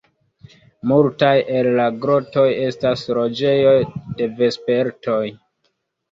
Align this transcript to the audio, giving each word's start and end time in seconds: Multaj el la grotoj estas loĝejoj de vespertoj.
Multaj 0.91 1.33
el 1.57 1.67
la 1.79 1.83
grotoj 2.05 2.45
estas 2.67 3.03
loĝejoj 3.17 3.75
de 4.23 4.29
vespertoj. 4.41 5.19